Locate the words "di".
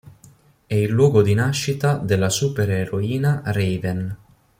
1.21-1.35